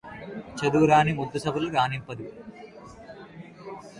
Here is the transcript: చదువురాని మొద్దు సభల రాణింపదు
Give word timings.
చదువురాని 0.59 1.11
మొద్దు 1.13 1.39
సభల 1.39 1.65
రాణింపదు 1.69 2.25